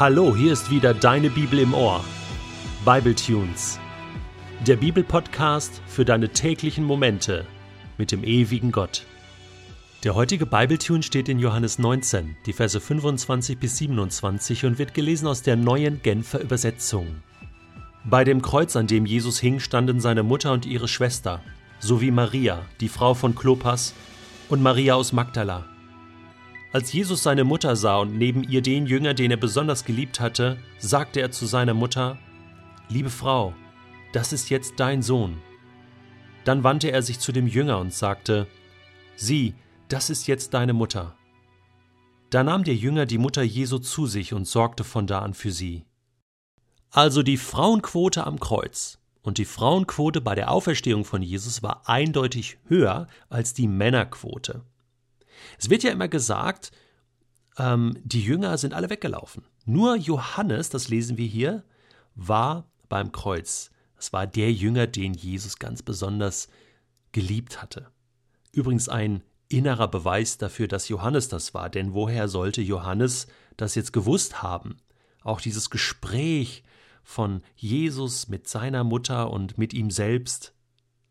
Hallo, 0.00 0.34
hier 0.34 0.54
ist 0.54 0.70
wieder 0.70 0.94
deine 0.94 1.28
Bibel 1.28 1.58
im 1.58 1.74
Ohr. 1.74 2.02
Bible 2.86 3.14
Tunes. 3.14 3.78
Der 4.66 4.76
Bibelpodcast 4.76 5.82
für 5.86 6.06
deine 6.06 6.30
täglichen 6.30 6.84
Momente 6.84 7.44
mit 7.98 8.10
dem 8.10 8.24
ewigen 8.24 8.72
Gott. 8.72 9.04
Der 10.02 10.14
heutige 10.14 10.46
Bibletune 10.46 11.02
steht 11.02 11.28
in 11.28 11.38
Johannes 11.38 11.78
19, 11.78 12.34
die 12.46 12.54
Verse 12.54 12.80
25 12.80 13.58
bis 13.58 13.76
27 13.76 14.64
und 14.64 14.78
wird 14.78 14.94
gelesen 14.94 15.26
aus 15.26 15.42
der 15.42 15.56
neuen 15.56 16.00
Genfer 16.00 16.40
Übersetzung. 16.40 17.16
Bei 18.02 18.24
dem 18.24 18.40
Kreuz, 18.40 18.76
an 18.76 18.86
dem 18.86 19.04
Jesus 19.04 19.38
hing, 19.38 19.60
standen 19.60 20.00
seine 20.00 20.22
Mutter 20.22 20.52
und 20.52 20.64
ihre 20.64 20.88
Schwester, 20.88 21.42
sowie 21.78 22.10
Maria, 22.10 22.62
die 22.80 22.88
Frau 22.88 23.12
von 23.12 23.34
Klopas, 23.34 23.92
und 24.48 24.62
Maria 24.62 24.94
aus 24.94 25.12
Magdala. 25.12 25.69
Als 26.72 26.92
Jesus 26.92 27.24
seine 27.24 27.42
Mutter 27.42 27.74
sah 27.74 27.98
und 27.98 28.16
neben 28.16 28.44
ihr 28.44 28.62
den 28.62 28.86
Jünger, 28.86 29.12
den 29.12 29.32
er 29.32 29.36
besonders 29.36 29.84
geliebt 29.84 30.20
hatte, 30.20 30.56
sagte 30.78 31.20
er 31.20 31.32
zu 31.32 31.46
seiner 31.46 31.74
Mutter, 31.74 32.18
Liebe 32.88 33.10
Frau, 33.10 33.54
das 34.12 34.32
ist 34.32 34.50
jetzt 34.50 34.74
dein 34.78 35.02
Sohn. 35.02 35.38
Dann 36.44 36.62
wandte 36.62 36.92
er 36.92 37.02
sich 37.02 37.18
zu 37.18 37.32
dem 37.32 37.46
Jünger 37.46 37.78
und 37.78 37.92
sagte, 37.92 38.46
Sieh, 39.16 39.54
das 39.88 40.10
ist 40.10 40.28
jetzt 40.28 40.54
deine 40.54 40.72
Mutter. 40.72 41.16
Da 42.30 42.44
nahm 42.44 42.62
der 42.62 42.76
Jünger 42.76 43.06
die 43.06 43.18
Mutter 43.18 43.42
Jesu 43.42 43.78
zu 43.78 44.06
sich 44.06 44.32
und 44.32 44.46
sorgte 44.46 44.84
von 44.84 45.08
da 45.08 45.20
an 45.20 45.34
für 45.34 45.50
sie. 45.50 45.84
Also 46.90 47.24
die 47.24 47.36
Frauenquote 47.36 48.24
am 48.24 48.38
Kreuz 48.38 48.98
und 49.22 49.38
die 49.38 49.44
Frauenquote 49.44 50.20
bei 50.20 50.36
der 50.36 50.50
Auferstehung 50.50 51.04
von 51.04 51.22
Jesus 51.22 51.64
war 51.64 51.88
eindeutig 51.88 52.58
höher 52.66 53.08
als 53.28 53.54
die 53.54 53.66
Männerquote. 53.66 54.62
Es 55.58 55.70
wird 55.70 55.82
ja 55.82 55.90
immer 55.90 56.08
gesagt, 56.08 56.72
ähm, 57.58 57.96
die 58.04 58.22
Jünger 58.22 58.56
sind 58.58 58.74
alle 58.74 58.90
weggelaufen. 58.90 59.44
Nur 59.64 59.96
Johannes, 59.96 60.70
das 60.70 60.88
lesen 60.88 61.16
wir 61.16 61.26
hier, 61.26 61.64
war 62.14 62.70
beim 62.88 63.12
Kreuz. 63.12 63.70
Das 63.96 64.12
war 64.12 64.26
der 64.26 64.52
Jünger, 64.52 64.86
den 64.86 65.14
Jesus 65.14 65.58
ganz 65.58 65.82
besonders 65.82 66.48
geliebt 67.12 67.60
hatte. 67.60 67.90
Übrigens 68.52 68.88
ein 68.88 69.22
innerer 69.48 69.88
Beweis 69.88 70.38
dafür, 70.38 70.68
dass 70.68 70.88
Johannes 70.88 71.28
das 71.28 71.54
war, 71.54 71.68
denn 71.68 71.92
woher 71.92 72.28
sollte 72.28 72.62
Johannes 72.62 73.26
das 73.56 73.74
jetzt 73.74 73.92
gewusst 73.92 74.42
haben? 74.42 74.76
Auch 75.22 75.40
dieses 75.40 75.70
Gespräch 75.70 76.62
von 77.02 77.42
Jesus 77.56 78.28
mit 78.28 78.48
seiner 78.48 78.84
Mutter 78.84 79.30
und 79.30 79.58
mit 79.58 79.74
ihm 79.74 79.90
selbst, 79.90 80.54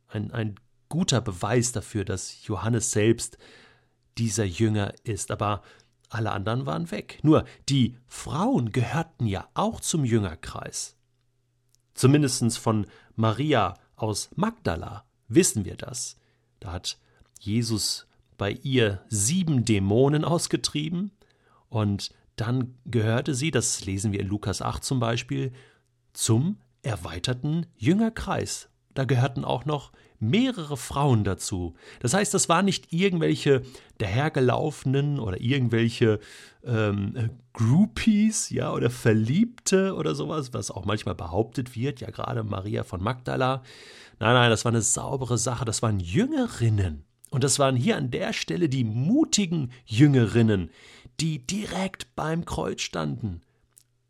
ein, 0.07 0.31
ein 0.31 0.55
guter 0.87 1.21
Beweis 1.21 1.71
dafür, 1.71 2.05
dass 2.05 2.45
Johannes 2.47 2.91
selbst 2.91 3.37
dieser 4.19 4.45
Jünger 4.45 4.93
ist. 5.03 5.31
Aber 5.31 5.63
alle 6.09 6.31
anderen 6.31 6.65
waren 6.65 6.91
weg. 6.91 7.19
Nur 7.23 7.45
die 7.69 7.97
Frauen 8.07 8.71
gehörten 8.71 9.25
ja 9.25 9.47
auch 9.53 9.79
zum 9.79 10.05
Jüngerkreis. 10.05 10.95
Zumindest 11.93 12.57
von 12.57 12.87
Maria 13.15 13.75
aus 13.95 14.29
Magdala 14.35 15.05
wissen 15.27 15.65
wir 15.65 15.75
das. 15.75 16.17
Da 16.59 16.71
hat 16.71 16.97
Jesus 17.39 18.07
bei 18.37 18.51
ihr 18.51 19.01
sieben 19.09 19.65
Dämonen 19.65 20.23
ausgetrieben 20.23 21.11
und 21.67 22.11
dann 22.35 22.75
gehörte 22.85 23.35
sie, 23.35 23.51
das 23.51 23.85
lesen 23.85 24.13
wir 24.13 24.21
in 24.21 24.27
Lukas 24.27 24.61
8 24.61 24.83
zum 24.83 24.99
Beispiel, 24.99 25.51
zum 26.13 26.57
erweiterten 26.81 27.65
Jüngerkreis. 27.75 28.68
Da 28.93 29.05
gehörten 29.05 29.45
auch 29.45 29.65
noch 29.65 29.91
mehrere 30.19 30.77
Frauen 30.77 31.23
dazu. 31.23 31.75
Das 32.01 32.13
heißt, 32.13 32.33
das 32.33 32.49
waren 32.49 32.65
nicht 32.65 32.91
irgendwelche 32.91 33.61
dahergelaufenen 33.97 35.19
oder 35.19 35.39
irgendwelche 35.39 36.19
ähm, 36.63 37.29
Groupies, 37.53 38.49
ja, 38.49 38.73
oder 38.73 38.89
Verliebte 38.89 39.95
oder 39.95 40.15
sowas, 40.15 40.53
was 40.53 40.71
auch 40.71 40.85
manchmal 40.85 41.15
behauptet 41.15 41.75
wird, 41.75 42.01
ja, 42.01 42.09
gerade 42.09 42.43
Maria 42.43 42.83
von 42.83 43.01
Magdala. 43.01 43.63
Nein, 44.19 44.33
nein, 44.33 44.49
das 44.49 44.65
war 44.65 44.71
eine 44.71 44.81
saubere 44.81 45.37
Sache, 45.37 45.65
das 45.65 45.81
waren 45.81 45.99
Jüngerinnen. 45.99 47.05
Und 47.29 47.43
das 47.43 47.59
waren 47.59 47.75
hier 47.75 47.95
an 47.95 48.11
der 48.11 48.33
Stelle 48.33 48.69
die 48.69 48.83
mutigen 48.83 49.71
Jüngerinnen, 49.85 50.71
die 51.19 51.45
direkt 51.45 52.15
beim 52.15 52.43
Kreuz 52.45 52.81
standen, 52.81 53.41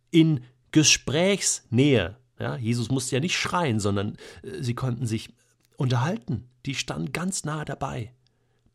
in 0.09 0.41
Gesprächsnähe. 0.71 2.15
Ja, 2.39 2.55
Jesus 2.55 2.89
musste 2.89 3.15
ja 3.15 3.19
nicht 3.19 3.37
schreien, 3.37 3.79
sondern 3.79 4.15
äh, 4.43 4.61
sie 4.61 4.73
konnten 4.73 5.05
sich 5.05 5.29
unterhalten. 5.77 6.49
Die 6.65 6.75
standen 6.75 7.11
ganz 7.11 7.43
nah 7.43 7.65
dabei. 7.65 8.13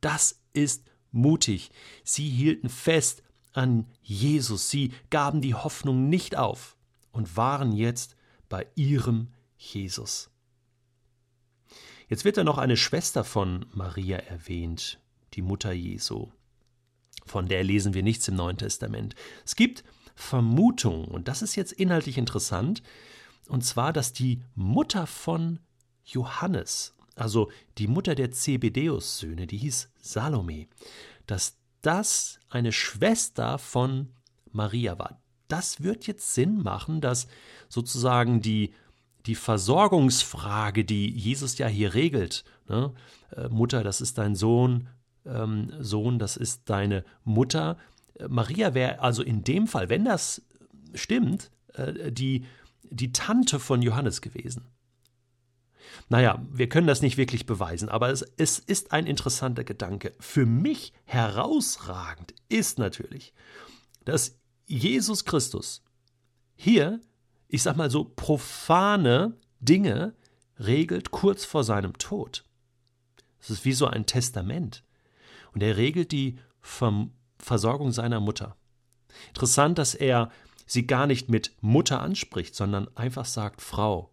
Das 0.01 0.41
ist 0.53 0.85
mutig. 1.11 1.71
Sie 2.03 2.29
hielten 2.29 2.69
fest 2.69 3.23
an 3.53 3.87
Jesus. 4.03 4.71
Sie 4.71 4.93
gaben 5.11 5.41
die 5.41 5.55
Hoffnung 5.55 6.09
nicht 6.09 6.37
auf 6.37 6.77
und 7.13 7.37
waren 7.37 7.73
jetzt 7.73 8.17
bei 8.49 8.67
ihrem 8.75 9.29
Jesus. 9.57 10.31
Jetzt 12.09 12.25
wird 12.25 12.37
da 12.37 12.45
noch 12.45 12.59
eine 12.59 12.77
Schwester 12.77 13.25
von 13.25 13.65
Maria 13.73 14.19
erwähnt, 14.19 15.01
die 15.33 15.43
Mutter 15.43 15.73
Jesu. 15.73 16.29
Von 17.25 17.49
der 17.49 17.65
lesen 17.65 17.95
wir 17.95 18.03
nichts 18.03 18.29
im 18.29 18.37
Neuen 18.37 18.59
Testament. 18.59 19.15
Es 19.47 19.57
gibt 19.57 19.85
Vermutungen, 20.15 21.07
und 21.07 21.29
das 21.29 21.43
ist 21.43 21.57
jetzt 21.57 21.73
inhaltlich 21.73 22.19
interessant, 22.19 22.83
und 23.49 23.65
zwar, 23.65 23.93
dass 23.93 24.13
die 24.13 24.43
Mutter 24.55 25.07
von 25.07 25.61
Johannes, 26.05 26.95
also 27.15 27.51
die 27.79 27.87
Mutter 27.87 28.15
der 28.15 28.31
Zebedeus-Söhne, 28.31 29.47
die 29.47 29.59
hieß 29.59 29.91
Salome, 30.01 30.67
dass 31.27 31.57
das 31.83 32.39
eine 32.49 32.73
Schwester 32.73 33.59
von 33.59 34.11
Maria 34.53 34.99
war. 34.99 35.21
Das 35.49 35.83
wird 35.83 36.07
jetzt 36.07 36.35
Sinn 36.35 36.63
machen, 36.63 37.01
dass 37.01 37.27
sozusagen 37.69 38.41
die, 38.41 38.73
die 39.27 39.35
Versorgungsfrage, 39.35 40.85
die 40.85 41.11
Jesus 41.11 41.59
ja 41.59 41.67
hier 41.67 41.95
regelt, 41.95 42.45
ne? 42.69 42.93
äh, 43.37 43.49
Mutter, 43.49 43.85
das 43.85 44.01
ist 44.01 44.19
dein 44.19 44.35
Sohn, 44.35 44.89
ähm, 45.27 45.73
Sohn, 45.81 46.19
das 46.19 46.37
ist 46.37 46.69
deine 46.71 47.05
Mutter. 47.25 47.77
Äh, 48.15 48.29
Maria 48.29 48.75
wäre 48.75 49.01
also 49.01 49.23
in 49.23 49.45
dem 49.45 49.67
Fall, 49.67 49.89
wenn 49.89 50.05
das 50.05 50.43
stimmt, 50.95 51.51
äh, 51.75 52.11
die 52.13 52.45
die 52.95 53.13
Tante 53.13 53.59
von 53.59 53.83
Johannes 53.83 54.21
gewesen. 54.21 54.67
Naja, 56.09 56.43
wir 56.51 56.69
können 56.69 56.87
das 56.87 57.03
nicht 57.03 57.17
wirklich 57.17 57.47
beweisen, 57.47 57.89
aber 57.89 58.11
es, 58.11 58.23
es 58.37 58.59
ist 58.59 58.93
ein 58.93 59.07
interessanter 59.07 59.65
Gedanke. 59.65 60.15
Für 60.19 60.47
mich 60.47 60.93
herausragend 61.05 62.35
ist 62.49 62.79
natürlich, 62.79 63.33
dass 64.05 64.39
Jesus 64.67 65.25
Christus 65.25 65.83
hier, 66.55 67.01
ich 67.49 67.63
sag 67.63 67.77
mal 67.77 67.91
so, 67.91 68.05
profane 68.05 69.37
Dinge 69.61 70.15
regelt 70.59 71.11
kurz 71.11 71.45
vor 71.45 71.65
seinem 71.65 71.97
Tod. 71.99 72.45
Es 73.41 73.51
ist 73.51 73.65
wie 73.65 73.73
so 73.73 73.87
ein 73.87 74.07
Testament. 74.07 74.85
Und 75.53 75.63
er 75.63 75.77
regelt 75.77 76.13
die 76.13 76.39
Versorgung 77.39 77.93
seiner 77.93 78.21
Mutter. 78.21 78.57
Interessant, 79.29 79.79
dass 79.79 79.95
er 79.95 80.31
sie 80.67 80.87
gar 80.87 81.07
nicht 81.07 81.29
mit 81.29 81.55
Mutter 81.61 82.01
anspricht, 82.01 82.55
sondern 82.55 82.89
einfach 82.97 83.25
sagt 83.25 83.61
Frau, 83.61 84.13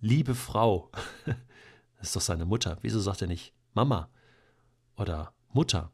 liebe 0.00 0.34
Frau. 0.34 0.90
Das 1.98 2.08
ist 2.08 2.16
doch 2.16 2.22
seine 2.22 2.46
Mutter. 2.46 2.78
Wieso 2.80 2.98
sagt 2.98 3.20
er 3.20 3.28
nicht 3.28 3.52
Mama 3.74 4.08
oder 4.96 5.34
Mutter? 5.52 5.92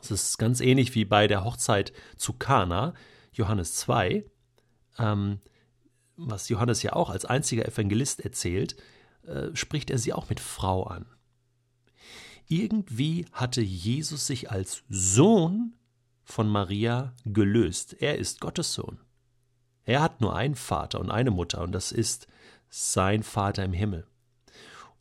Es 0.00 0.10
ist 0.10 0.36
ganz 0.36 0.60
ähnlich 0.60 0.96
wie 0.96 1.04
bei 1.04 1.28
der 1.28 1.44
Hochzeit 1.44 1.92
zu 2.16 2.32
Kana, 2.32 2.92
Johannes 3.32 3.76
2, 3.76 4.24
ähm, 4.98 5.40
was 6.16 6.48
Johannes 6.48 6.82
ja 6.82 6.92
auch 6.94 7.08
als 7.08 7.24
einziger 7.24 7.66
Evangelist 7.66 8.20
erzählt, 8.20 8.74
äh, 9.22 9.54
spricht 9.54 9.90
er 9.90 9.98
sie 9.98 10.12
auch 10.12 10.28
mit 10.28 10.40
Frau 10.40 10.84
an. 10.84 11.06
Irgendwie 12.48 13.26
hatte 13.32 13.62
Jesus 13.62 14.26
sich 14.26 14.50
als 14.50 14.82
Sohn 14.88 15.74
von 16.24 16.48
Maria 16.48 17.14
gelöst. 17.24 17.96
Er 18.00 18.18
ist 18.18 18.40
Gottes 18.40 18.72
Sohn. 18.72 18.98
Er 19.84 20.02
hat 20.02 20.20
nur 20.20 20.34
einen 20.34 20.54
Vater 20.54 21.00
und 21.00 21.10
eine 21.10 21.30
Mutter, 21.30 21.62
und 21.62 21.72
das 21.72 21.92
ist 21.92 22.26
sein 22.68 23.22
Vater 23.22 23.64
im 23.64 23.72
Himmel. 23.72 24.06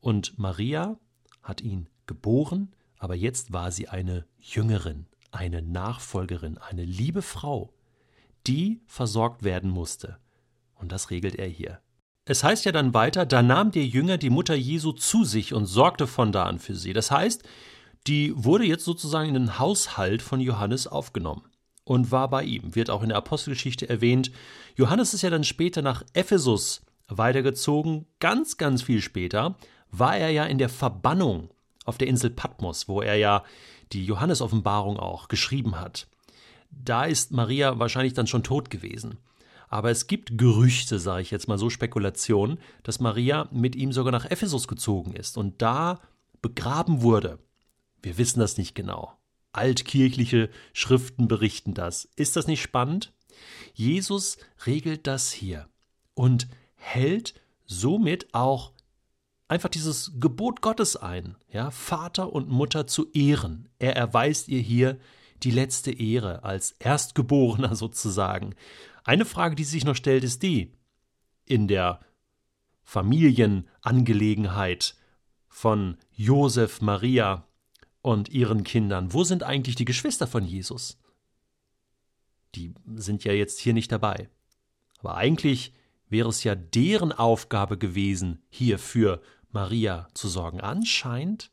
Und 0.01 0.37
Maria 0.37 0.99
hat 1.41 1.61
ihn 1.61 1.87
geboren, 2.05 2.75
aber 2.97 3.15
jetzt 3.15 3.53
war 3.53 3.71
sie 3.71 3.87
eine 3.87 4.25
Jüngerin, 4.37 5.07
eine 5.31 5.61
Nachfolgerin, 5.61 6.57
eine 6.57 6.83
liebe 6.83 7.21
Frau, 7.21 7.73
die 8.45 8.81
versorgt 8.85 9.43
werden 9.43 9.69
musste. 9.69 10.17
Und 10.75 10.91
das 10.91 11.09
regelt 11.09 11.35
er 11.35 11.47
hier. 11.47 11.79
Es 12.25 12.43
heißt 12.43 12.65
ja 12.65 12.71
dann 12.71 12.93
weiter, 12.93 13.25
da 13.25 13.41
nahm 13.41 13.71
der 13.71 13.85
Jünger 13.85 14.17
die 14.17 14.29
Mutter 14.29 14.55
Jesu 14.55 14.91
zu 14.93 15.23
sich 15.25 15.53
und 15.53 15.65
sorgte 15.65 16.07
von 16.07 16.31
da 16.31 16.43
an 16.43 16.59
für 16.59 16.75
sie. 16.75 16.93
Das 16.93 17.11
heißt, 17.11 17.43
die 18.07 18.33
wurde 18.35 18.65
jetzt 18.65 18.85
sozusagen 18.85 19.29
in 19.29 19.33
den 19.33 19.59
Haushalt 19.59 20.21
von 20.21 20.39
Johannes 20.39 20.87
aufgenommen 20.87 21.43
und 21.85 22.11
war 22.11 22.29
bei 22.29 22.43
ihm, 22.43 22.75
wird 22.75 22.89
auch 22.89 23.03
in 23.03 23.09
der 23.09 23.17
Apostelgeschichte 23.17 23.89
erwähnt. 23.89 24.31
Johannes 24.75 25.13
ist 25.13 25.21
ja 25.21 25.29
dann 25.29 25.43
später 25.43 25.81
nach 25.81 26.03
Ephesus 26.13 26.81
weitergezogen, 27.07 28.05
ganz, 28.19 28.57
ganz 28.57 28.83
viel 28.83 29.01
später 29.01 29.55
war 29.91 30.17
er 30.17 30.31
ja 30.31 30.45
in 30.45 30.57
der 30.57 30.69
Verbannung 30.69 31.49
auf 31.85 31.97
der 31.97 32.07
Insel 32.07 32.31
Patmos, 32.31 32.87
wo 32.87 33.01
er 33.01 33.15
ja 33.15 33.43
die 33.91 34.05
Johannesoffenbarung 34.05 34.97
auch 34.97 35.27
geschrieben 35.27 35.79
hat. 35.79 36.07
da 36.71 37.05
ist 37.05 37.31
Maria 37.31 37.77
wahrscheinlich 37.77 38.13
dann 38.13 38.25
schon 38.25 38.43
tot 38.43 38.69
gewesen. 38.71 39.17
Aber 39.69 39.91
es 39.91 40.07
gibt 40.07 40.37
Gerüchte, 40.37 40.99
sage 40.99 41.21
ich 41.21 41.31
jetzt 41.31 41.47
mal 41.47 41.57
so, 41.57 41.69
Spekulationen, 41.69 42.59
dass 42.83 42.99
Maria 42.99 43.47
mit 43.51 43.75
ihm 43.75 43.91
sogar 43.91 44.11
nach 44.11 44.25
Ephesus 44.25 44.67
gezogen 44.67 45.13
ist 45.13 45.37
und 45.37 45.61
da 45.61 45.99
begraben 46.41 47.01
wurde. 47.01 47.39
Wir 48.03 48.19
wissen 48.19 48.39
das 48.39 48.57
nicht 48.57 48.75
genau. 48.75 49.17
Altkirchliche 49.53 50.51
Schriften 50.73 51.27
berichten 51.27 51.73
das. 51.73 52.07
Ist 52.15 52.35
das 52.35 52.45
nicht 52.47 52.61
spannend? 52.61 53.13
Jesus 53.73 54.37
regelt 54.65 55.07
das 55.07 55.31
hier 55.31 55.67
und 56.13 56.47
hält 56.75 57.33
somit 57.65 58.33
auch 58.33 58.73
einfach 59.47 59.69
dieses 59.69 60.11
Gebot 60.19 60.61
Gottes 60.61 60.97
ein, 60.97 61.37
ja, 61.49 61.71
Vater 61.71 62.33
und 62.33 62.49
Mutter 62.49 62.85
zu 62.87 63.09
ehren. 63.13 63.69
Er 63.79 63.95
erweist 63.95 64.49
ihr 64.49 64.59
hier 64.59 64.99
die 65.43 65.51
letzte 65.51 65.91
Ehre 65.91 66.43
als 66.43 66.71
Erstgeborener 66.79 67.75
sozusagen. 67.75 68.55
Eine 69.03 69.25
Frage, 69.25 69.55
die 69.55 69.63
sich 69.63 69.85
noch 69.85 69.95
stellt, 69.95 70.23
ist 70.23 70.43
die: 70.43 70.71
In 71.45 71.67
der 71.67 71.99
Familienangelegenheit 72.83 74.95
von 75.47 75.97
Josef, 76.11 76.81
Maria 76.81 77.47
und 78.03 78.29
ihren 78.29 78.63
Kindern, 78.63 79.13
wo 79.13 79.23
sind 79.23 79.41
eigentlich 79.41 79.75
die 79.75 79.85
Geschwister 79.85 80.27
von 80.27 80.43
Jesus? 80.43 80.99
Die 82.53 82.75
sind 82.95 83.23
ja 83.23 83.31
jetzt 83.31 83.59
hier 83.59 83.73
nicht 83.73 83.91
dabei. 83.91 84.29
Aber 84.99 85.15
eigentlich 85.15 85.73
wäre 86.09 86.29
es 86.29 86.43
ja 86.43 86.53
deren 86.53 87.11
Aufgabe 87.11 87.77
gewesen, 87.77 88.43
hier 88.49 88.77
für 88.77 89.21
Maria 89.51 90.07
zu 90.13 90.27
sorgen. 90.27 90.61
Anscheinend 90.61 91.49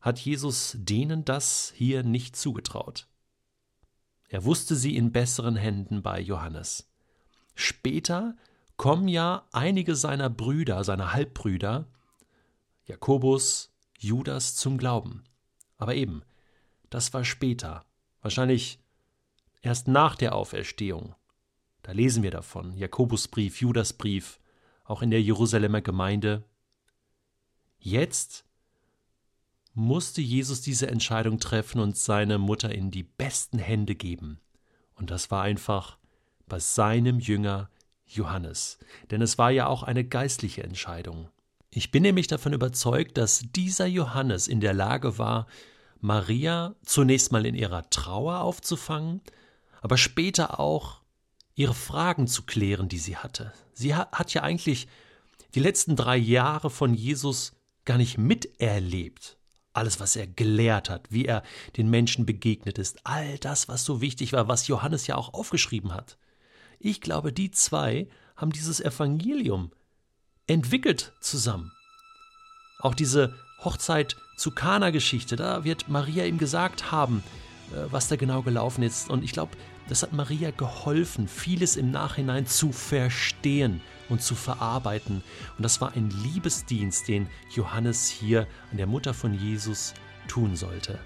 hat 0.00 0.20
Jesus 0.20 0.76
denen 0.78 1.24
das 1.24 1.72
hier 1.74 2.04
nicht 2.04 2.36
zugetraut. 2.36 3.08
Er 4.28 4.44
wusste 4.44 4.76
sie 4.76 4.96
in 4.96 5.10
besseren 5.10 5.56
Händen 5.56 6.02
bei 6.02 6.20
Johannes. 6.20 6.88
Später 7.56 8.36
kommen 8.76 9.08
ja 9.08 9.46
einige 9.52 9.96
seiner 9.96 10.30
Brüder, 10.30 10.84
seiner 10.84 11.12
Halbbrüder, 11.12 11.88
Jakobus, 12.84 13.75
Judas 13.98 14.54
zum 14.56 14.78
Glauben. 14.78 15.24
Aber 15.78 15.94
eben, 15.94 16.22
das 16.90 17.12
war 17.12 17.24
später, 17.24 17.84
wahrscheinlich 18.22 18.80
erst 19.62 19.88
nach 19.88 20.16
der 20.16 20.34
Auferstehung. 20.34 21.14
Da 21.82 21.92
lesen 21.92 22.22
wir 22.22 22.30
davon, 22.30 22.76
Jakobusbrief, 22.76 23.60
Judasbrief, 23.60 24.40
auch 24.84 25.02
in 25.02 25.10
der 25.10 25.22
Jerusalemer 25.22 25.80
Gemeinde. 25.80 26.44
Jetzt 27.78 28.44
musste 29.74 30.22
Jesus 30.22 30.62
diese 30.62 30.88
Entscheidung 30.88 31.38
treffen 31.38 31.80
und 31.80 31.96
seine 31.96 32.38
Mutter 32.38 32.74
in 32.74 32.90
die 32.90 33.02
besten 33.02 33.58
Hände 33.58 33.94
geben. 33.94 34.40
Und 34.94 35.10
das 35.10 35.30
war 35.30 35.42
einfach 35.42 35.98
bei 36.46 36.58
seinem 36.58 37.18
Jünger 37.18 37.70
Johannes. 38.06 38.78
Denn 39.10 39.20
es 39.20 39.36
war 39.36 39.50
ja 39.50 39.66
auch 39.66 39.82
eine 39.82 40.04
geistliche 40.04 40.62
Entscheidung. 40.62 41.28
Ich 41.70 41.90
bin 41.90 42.02
nämlich 42.02 42.26
davon 42.26 42.52
überzeugt, 42.52 43.18
dass 43.18 43.44
dieser 43.54 43.86
Johannes 43.86 44.48
in 44.48 44.60
der 44.60 44.72
Lage 44.72 45.18
war, 45.18 45.46
Maria 46.00 46.74
zunächst 46.84 47.32
mal 47.32 47.46
in 47.46 47.54
ihrer 47.54 47.88
Trauer 47.90 48.40
aufzufangen, 48.40 49.20
aber 49.80 49.96
später 49.96 50.60
auch 50.60 51.00
ihre 51.54 51.74
Fragen 51.74 52.26
zu 52.26 52.42
klären, 52.42 52.88
die 52.88 52.98
sie 52.98 53.16
hatte. 53.16 53.52
Sie 53.72 53.94
hat 53.94 54.32
ja 54.34 54.42
eigentlich 54.42 54.88
die 55.54 55.60
letzten 55.60 55.96
drei 55.96 56.16
Jahre 56.16 56.70
von 56.70 56.94
Jesus 56.94 57.52
gar 57.84 57.96
nicht 57.96 58.18
miterlebt. 58.18 59.38
Alles, 59.72 60.00
was 60.00 60.16
er 60.16 60.26
gelehrt 60.26 60.88
hat, 60.90 61.10
wie 61.10 61.26
er 61.26 61.42
den 61.76 61.88
Menschen 61.88 62.26
begegnet 62.26 62.78
ist, 62.78 62.98
all 63.04 63.38
das, 63.38 63.68
was 63.68 63.84
so 63.84 64.00
wichtig 64.00 64.32
war, 64.32 64.48
was 64.48 64.68
Johannes 64.68 65.06
ja 65.06 65.16
auch 65.16 65.34
aufgeschrieben 65.34 65.94
hat. 65.94 66.18
Ich 66.78 67.00
glaube, 67.00 67.32
die 67.32 67.50
zwei 67.50 68.08
haben 68.36 68.52
dieses 68.52 68.80
Evangelium 68.80 69.70
entwickelt 70.46 71.12
zusammen. 71.20 71.72
Auch 72.78 72.94
diese 72.94 73.34
Hochzeit 73.64 74.16
zu 74.36 74.50
Kana-Geschichte, 74.50 75.36
da 75.36 75.64
wird 75.64 75.88
Maria 75.88 76.24
ihm 76.24 76.38
gesagt 76.38 76.92
haben, 76.92 77.22
äh, 77.72 77.86
was 77.90 78.08
da 78.08 78.16
genau 78.16 78.42
gelaufen 78.42 78.82
ist. 78.82 79.10
Und 79.10 79.24
ich 79.24 79.32
glaube, 79.32 79.56
das 79.88 80.02
hat 80.02 80.12
Maria 80.12 80.50
geholfen, 80.50 81.28
vieles 81.28 81.76
im 81.76 81.90
Nachhinein 81.90 82.46
zu 82.46 82.72
verstehen 82.72 83.80
und 84.08 84.22
zu 84.22 84.34
verarbeiten. 84.34 85.22
Und 85.56 85.62
das 85.62 85.80
war 85.80 85.92
ein 85.92 86.10
Liebesdienst, 86.10 87.08
den 87.08 87.28
Johannes 87.54 88.08
hier 88.08 88.46
an 88.70 88.78
der 88.78 88.86
Mutter 88.86 89.14
von 89.14 89.34
Jesus 89.34 89.94
tun 90.28 90.56
sollte. 90.56 90.98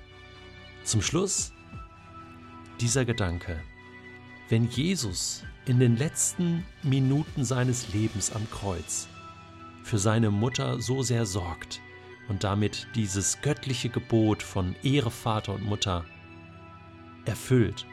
Zum 0.84 1.02
Schluss 1.02 1.52
dieser 2.80 3.04
Gedanke. 3.04 3.60
Wenn 4.48 4.68
Jesus 4.68 5.44
in 5.66 5.78
den 5.78 5.96
letzten 5.96 6.64
Minuten 6.82 7.44
seines 7.44 7.92
Lebens 7.92 8.32
am 8.32 8.50
Kreuz 8.50 9.06
für 9.82 9.98
seine 9.98 10.30
Mutter 10.30 10.80
so 10.80 11.02
sehr 11.02 11.26
sorgt 11.26 11.80
und 12.28 12.44
damit 12.44 12.86
dieses 12.94 13.40
göttliche 13.40 13.88
Gebot 13.88 14.42
von 14.42 14.76
Ehre 14.82 15.10
Vater 15.10 15.54
und 15.54 15.64
Mutter 15.64 16.04
erfüllt, 17.24 17.86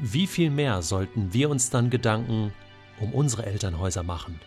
wie 0.00 0.26
viel 0.26 0.50
mehr 0.50 0.82
sollten 0.82 1.32
wir 1.32 1.50
uns 1.50 1.70
dann 1.70 1.90
Gedanken 1.90 2.52
um 3.00 3.12
unsere 3.12 3.46
Elternhäuser 3.46 4.02
machen? 4.02 4.40